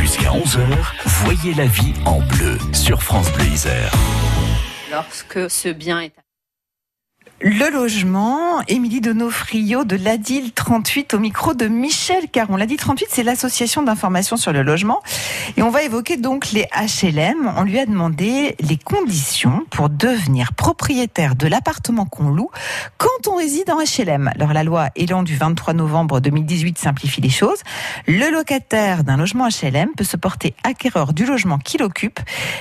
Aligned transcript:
Jusqu'à 0.00 0.30
11h, 0.30 0.58
voyez 1.04 1.52
la 1.52 1.66
vie 1.66 1.92
en 2.06 2.20
bleu 2.20 2.56
sur 2.72 3.02
France 3.02 3.30
Bleu 3.32 3.44
Isère. 3.44 3.92
Lorsque 4.90 5.50
ce 5.50 5.68
bien 5.68 6.00
est 6.00 6.14
le 7.44 7.70
logement, 7.72 8.60
Émilie 8.68 9.00
Donofrio 9.00 9.82
de 9.82 9.96
l'ADIL 9.96 10.52
38 10.52 11.14
au 11.14 11.18
micro 11.18 11.54
de 11.54 11.66
Michel 11.66 12.28
Caron. 12.30 12.54
L'ADIL 12.54 12.76
38, 12.76 13.06
c'est 13.10 13.22
l'association 13.24 13.82
d'information 13.82 14.36
sur 14.36 14.52
le 14.52 14.62
logement. 14.62 15.02
Et 15.56 15.62
on 15.62 15.70
va 15.70 15.82
évoquer 15.82 16.16
donc 16.16 16.52
les 16.52 16.68
HLM. 16.72 17.52
On 17.56 17.64
lui 17.64 17.80
a 17.80 17.86
demandé 17.86 18.54
les 18.60 18.76
conditions 18.76 19.64
pour 19.70 19.90
devenir 19.90 20.52
propriétaire 20.52 21.34
de 21.34 21.48
l'appartement 21.48 22.06
qu'on 22.06 22.28
loue 22.28 22.50
quand 22.96 23.26
on 23.26 23.34
réside 23.34 23.70
en 23.70 23.78
HLM. 23.78 24.30
Alors 24.36 24.52
la 24.52 24.62
loi 24.62 24.90
Élan 24.94 25.24
du 25.24 25.36
23 25.36 25.74
novembre 25.74 26.20
2018 26.20 26.78
simplifie 26.78 27.22
les 27.22 27.30
choses. 27.30 27.62
Le 28.06 28.30
locataire 28.30 29.02
d'un 29.02 29.16
logement 29.16 29.48
HLM 29.48 29.88
peut 29.96 30.04
se 30.04 30.16
porter 30.16 30.54
acquéreur 30.62 31.12
du 31.12 31.26
logement 31.26 31.58
qu'il 31.58 31.82
occupe, 31.82 32.20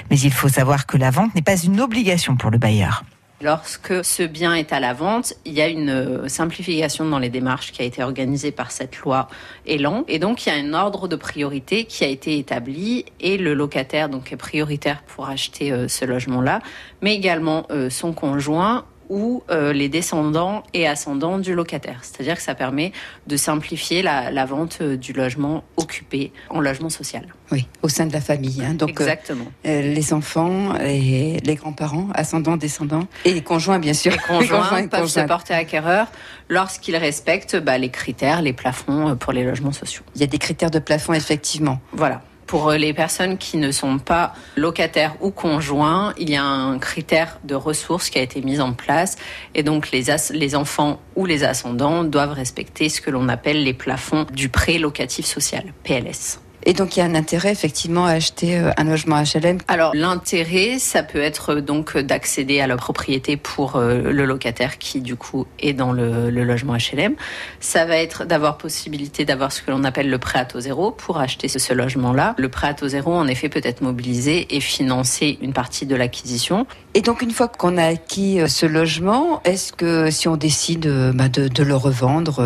mais 0.09 0.19
il 0.19 0.33
faut 0.33 0.49
savoir 0.49 0.87
que 0.87 0.97
la 0.97 1.11
vente 1.11 1.35
n'est 1.35 1.43
pas 1.43 1.57
une 1.57 1.81
obligation 1.81 2.35
pour 2.35 2.49
le 2.49 2.57
bailleur. 2.57 3.03
Lorsque 3.41 4.05
ce 4.05 4.21
bien 4.21 4.53
est 4.53 4.71
à 4.71 4.79
la 4.79 4.93
vente, 4.93 5.33
il 5.45 5.53
y 5.53 5.61
a 5.61 5.67
une 5.67 5.89
euh, 5.89 6.27
simplification 6.27 7.05
dans 7.05 7.17
les 7.17 7.29
démarches 7.29 7.71
qui 7.71 7.81
a 7.81 7.85
été 7.85 8.03
organisée 8.03 8.51
par 8.51 8.69
cette 8.69 8.97
loi 8.99 9.29
Elan. 9.65 10.03
Et 10.07 10.19
donc, 10.19 10.45
il 10.45 10.49
y 10.49 10.51
a 10.51 10.55
un 10.55 10.73
ordre 10.75 11.07
de 11.07 11.15
priorité 11.15 11.85
qui 11.85 12.03
a 12.03 12.07
été 12.07 12.37
établi 12.37 13.05
et 13.19 13.37
le 13.37 13.55
locataire 13.55 14.09
donc 14.09 14.31
est 14.31 14.37
prioritaire 14.37 15.01
pour 15.07 15.27
acheter 15.27 15.71
euh, 15.71 15.87
ce 15.87 16.05
logement-là, 16.05 16.61
mais 17.01 17.15
également 17.15 17.65
euh, 17.71 17.89
son 17.89 18.13
conjoint 18.13 18.85
ou 19.11 19.43
euh, 19.51 19.73
les 19.73 19.89
descendants 19.89 20.63
et 20.73 20.87
ascendants 20.87 21.37
du 21.37 21.53
locataire. 21.53 21.99
C'est-à-dire 22.01 22.35
que 22.35 22.41
ça 22.41 22.55
permet 22.55 22.93
de 23.27 23.35
simplifier 23.35 24.01
la, 24.01 24.45
vente 24.45 24.77
euh, 24.81 24.95
du 24.95 25.11
logement 25.11 25.65
occupé 25.75 26.31
en 26.49 26.61
logement 26.61 26.89
social. 26.89 27.27
Oui, 27.51 27.67
au 27.81 27.89
sein 27.89 28.05
de 28.05 28.13
la 28.13 28.21
famille. 28.21 28.63
Hein. 28.63 28.73
Donc, 28.73 29.01
euh, 29.01 29.03
Exactement. 29.03 29.51
les 29.65 30.13
enfants, 30.13 30.75
et 30.77 31.41
les 31.43 31.55
grands-parents, 31.55 32.07
ascendants, 32.13 32.55
descendants, 32.55 33.05
et 33.25 33.33
les 33.33 33.43
conjoints, 33.43 33.79
bien 33.79 33.93
sûr. 33.93 34.13
Les 34.13 34.17
conjoints, 34.17 34.87
peuvent 34.91 35.07
se 35.07 35.19
porter 35.19 35.53
acquéreurs 35.53 36.07
lorsqu'ils 36.47 36.95
respectent 36.95 37.57
bah, 37.57 37.77
les 37.77 37.89
critères, 37.89 38.41
les 38.41 38.53
plafonds 38.53 39.17
pour 39.17 39.33
les 39.33 39.43
logements 39.43 39.73
sociaux. 39.73 40.03
Il 40.15 40.21
y 40.21 40.23
a 40.23 40.27
des 40.27 40.37
critères 40.37 40.71
de 40.71 40.79
plafond, 40.79 41.11
effectivement. 41.11 41.81
Voilà. 41.91 42.21
Pour 42.51 42.67
euh, 42.67 42.75
les 42.75 42.93
personnes 42.93 43.37
qui 43.37 43.55
ne 43.55 43.71
sont 43.71 43.97
pas 43.97 44.33
locataires 44.57 45.15
ou 45.21 45.31
conjoints, 45.31 46.13
il 46.17 46.29
y 46.29 46.35
a 46.35 46.43
un 46.43 46.79
critère 46.79 47.39
de 47.45 47.55
ressources 47.55 48.09
qui 48.09 48.19
a 48.19 48.21
été 48.21 48.41
mis 48.41 48.59
en 48.59 48.73
place 48.73 49.15
et 49.55 49.63
donc 49.63 49.89
les, 49.91 50.07
les 50.33 50.55
enfants 50.57 50.99
ou 51.15 51.25
les 51.25 51.45
ascendants 51.45 52.03
doivent 52.03 52.33
respecter 52.33 52.89
ce 52.89 52.99
que 52.99 53.09
l'on 53.09 53.29
appelle 53.29 53.63
les 53.63 53.73
plafonds 53.73 54.25
du 54.33 54.49
prêt 54.49 54.79
locatif 54.79 55.25
social, 55.25 55.63
PLS. 55.85 56.41
Et 56.63 56.73
donc 56.73 56.95
il 56.95 56.99
y 56.99 57.03
a 57.03 57.05
un 57.05 57.15
intérêt 57.15 57.51
effectivement 57.51 58.05
à 58.05 58.11
acheter 58.11 58.57
euh, 58.57 58.71
un 58.77 58.83
logement 58.83 59.21
HLM. 59.21 59.59
Alors 59.67 59.91
l'intérêt, 59.95 60.77
ça 60.79 61.01
peut 61.01 61.21
être 61.21 61.55
euh, 61.55 61.61
donc 61.61 61.97
d'accéder 61.97 62.61
à 62.61 62.67
la 62.67 62.77
propriété 62.77 63.35
pour 63.35 63.75
euh, 63.75 64.11
le 64.11 64.25
locataire 64.25 64.77
qui 64.77 65.01
du 65.01 65.15
coup 65.15 65.47
est 65.59 65.73
dans 65.73 65.91
le, 65.91 66.29
logement 66.29 66.73
HLM. 66.73 67.15
Ça 67.59 67.85
va 67.85 67.97
être 67.97 68.25
d'avoir 68.25 68.57
possibilité 68.57 69.25
d'avoir 69.25 69.51
ce 69.51 69.61
que 69.61 69.71
l'on 69.71 69.83
appelle 69.83 70.09
le 70.09 70.17
prêt 70.19 70.39
à 70.39 70.45
taux 70.45 70.59
zéro 70.59 70.91
pour 70.91 71.19
acheter 71.19 71.47
ce, 71.47 71.73
logement-là. 71.73 72.35
Le 72.37 72.49
prêt 72.49 72.67
à 72.67 72.73
taux 72.73 72.89
zéro 72.89 73.13
en 73.13 73.27
effet 73.27 73.49
peut 73.49 73.61
être 73.63 73.81
mobilisé 73.81 74.55
et 74.55 74.59
financer 74.59 75.37
une 75.41 75.53
partie 75.53 75.85
de 75.85 75.95
l'acquisition. 75.95 76.67
Et 76.93 77.01
donc 77.01 77.21
une 77.21 77.31
fois 77.31 77.47
qu'on 77.47 77.77
a 77.77 77.85
acquis 77.85 78.39
ce 78.47 78.65
logement, 78.65 79.41
est-ce 79.45 79.71
que 79.71 80.11
si 80.11 80.27
on 80.27 80.35
décide 80.35 80.87
bah, 81.13 81.29
de, 81.29 81.63
le 81.63 81.75
revendre, 81.75 82.43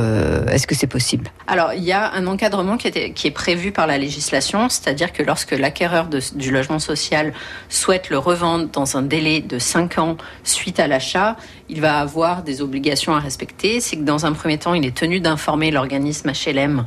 est-ce 0.51 0.67
que 0.67 0.75
c'est 0.75 0.87
possible? 0.87 1.31
Alors 1.47 1.73
il 1.73 1.83
y 1.83 1.91
a 1.91 2.13
un 2.13 2.27
encadrement 2.27 2.77
qui, 2.77 2.91
qui 2.91 3.27
est 3.27 3.31
prévu 3.31 3.71
par 3.71 3.87
la 3.87 3.97
c'est-à-dire 4.09 5.13
que 5.13 5.23
lorsque 5.23 5.51
l'acquéreur 5.51 6.07
du 6.07 6.51
logement 6.51 6.79
social 6.79 7.33
souhaite 7.69 8.09
le 8.09 8.17
revendre 8.17 8.69
dans 8.69 8.97
un 8.97 9.01
délai 9.01 9.41
de 9.41 9.59
5 9.59 9.97
ans 9.97 10.17
suite 10.43 10.79
à 10.79 10.87
l'achat, 10.87 11.35
il 11.69 11.81
va 11.81 11.99
avoir 11.99 12.43
des 12.43 12.61
obligations 12.61 13.15
à 13.15 13.19
respecter. 13.19 13.79
C'est 13.79 13.97
que 13.97 14.03
dans 14.03 14.25
un 14.25 14.33
premier 14.33 14.57
temps, 14.57 14.73
il 14.73 14.85
est 14.85 14.95
tenu 14.95 15.19
d'informer 15.19 15.71
l'organisme 15.71 16.31
HLM 16.31 16.85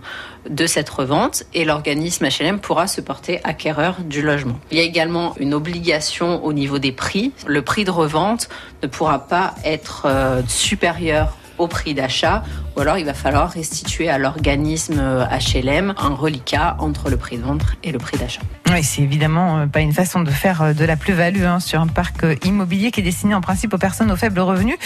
de 0.48 0.66
cette 0.66 0.88
revente 0.88 1.44
et 1.54 1.64
l'organisme 1.64 2.26
HLM 2.26 2.60
pourra 2.60 2.86
se 2.86 3.00
porter 3.00 3.40
acquéreur 3.44 3.96
du 4.00 4.22
logement. 4.22 4.58
Il 4.70 4.78
y 4.78 4.80
a 4.80 4.84
également 4.84 5.34
une 5.38 5.54
obligation 5.54 6.44
au 6.44 6.52
niveau 6.52 6.78
des 6.78 6.92
prix. 6.92 7.32
Le 7.46 7.62
prix 7.62 7.84
de 7.84 7.90
revente 7.90 8.48
ne 8.82 8.88
pourra 8.88 9.26
pas 9.26 9.54
être 9.64 10.06
euh, 10.06 10.42
supérieur 10.48 11.36
au 11.58 11.66
prix 11.66 11.94
d'achat, 11.94 12.42
ou 12.76 12.80
alors 12.80 12.98
il 12.98 13.04
va 13.04 13.14
falloir 13.14 13.50
restituer 13.50 14.08
à 14.08 14.18
l'organisme 14.18 15.00
HLM 15.30 15.94
un 15.96 16.14
reliquat 16.14 16.76
entre 16.78 17.10
le 17.10 17.16
prix 17.16 17.38
de 17.38 17.42
vente 17.42 17.62
et 17.82 17.92
le 17.92 17.98
prix 17.98 18.18
d'achat. 18.18 18.42
Oui, 18.70 18.82
c'est 18.82 19.00
évidemment 19.00 19.60
euh, 19.60 19.66
pas 19.66 19.80
une 19.80 19.94
façon 19.94 20.20
de 20.20 20.30
faire 20.30 20.60
euh, 20.60 20.72
de 20.74 20.84
la 20.84 20.96
plus-value 20.96 21.44
hein, 21.44 21.58
sur 21.58 21.80
un 21.80 21.86
parc 21.86 22.24
euh, 22.24 22.34
immobilier 22.44 22.90
qui 22.90 23.00
est 23.00 23.02
destiné 23.02 23.34
en 23.34 23.40
principe 23.40 23.72
aux 23.72 23.78
personnes 23.78 24.12
aux 24.12 24.16
faibles 24.16 24.40
revenus. 24.40 24.76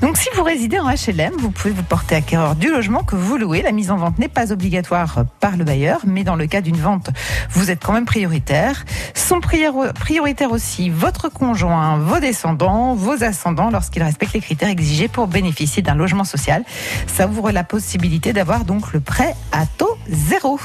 Donc 0.00 0.16
si 0.16 0.28
vous 0.34 0.42
résidez 0.42 0.78
en 0.78 0.88
HLM, 0.88 1.32
vous 1.38 1.50
pouvez 1.50 1.74
vous 1.74 1.82
porter 1.82 2.14
acquéreur 2.14 2.54
du 2.54 2.70
logement 2.70 3.02
que 3.02 3.14
vous 3.14 3.36
louez. 3.36 3.60
La 3.60 3.72
mise 3.72 3.90
en 3.90 3.96
vente 3.96 4.18
n'est 4.18 4.28
pas 4.28 4.52
obligatoire 4.52 5.24
par 5.38 5.58
le 5.58 5.64
bailleur, 5.64 6.00
mais 6.06 6.24
dans 6.24 6.34
le 6.34 6.46
cas 6.46 6.62
d'une 6.62 6.78
vente, 6.78 7.10
vous 7.50 7.70
êtes 7.70 7.84
quand 7.84 7.92
même 7.92 8.06
prioritaire. 8.06 8.84
Sont 9.14 9.40
prioritaires 9.40 10.52
aussi 10.52 10.88
votre 10.88 11.28
conjoint, 11.28 11.98
vos 11.98 12.20
descendants, 12.20 12.94
vos 12.94 13.22
ascendants 13.22 13.70
lorsqu'ils 13.70 14.02
respectent 14.02 14.34
les 14.34 14.40
critères 14.40 14.70
exigés 14.70 15.08
pour 15.08 15.26
bénéficier 15.26 15.82
d'un 15.82 15.94
logement 15.94 16.15
social. 16.24 16.64
Ça 17.06 17.26
ouvre 17.26 17.50
la 17.50 17.64
possibilité 17.64 18.32
d'avoir 18.32 18.64
donc 18.64 18.92
le 18.92 19.00
prêt 19.00 19.34
à 19.52 19.66
taux 19.66 19.96
zéro. 20.08 20.58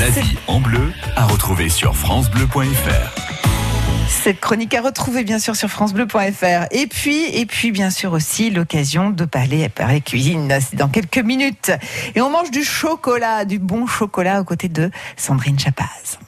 La 0.00 0.10
vie 0.10 0.36
en 0.46 0.60
bleu 0.60 0.92
à 1.16 1.26
retrouver 1.26 1.68
sur 1.68 1.96
francebleu.fr. 1.96 3.22
Cette 4.08 4.40
chronique 4.40 4.74
à 4.74 4.82
retrouver 4.82 5.24
bien 5.24 5.38
sûr 5.38 5.56
sur 5.56 5.68
francebleu.fr. 5.68 6.66
Et 6.70 6.86
puis, 6.86 7.24
et 7.24 7.46
puis 7.46 7.72
bien 7.72 7.90
sûr 7.90 8.12
aussi 8.12 8.50
l'occasion 8.50 9.10
de 9.10 9.24
parler, 9.24 9.68
parler 9.68 10.00
cuisine 10.00 10.52
dans 10.74 10.88
quelques 10.88 11.18
minutes. 11.18 11.72
Et 12.14 12.20
on 12.20 12.30
mange 12.30 12.50
du 12.50 12.62
chocolat, 12.62 13.44
du 13.44 13.58
bon 13.58 13.86
chocolat 13.86 14.40
aux 14.40 14.44
côtés 14.44 14.68
de 14.68 14.90
Sandrine 15.16 15.58
Chapaz. 15.58 16.18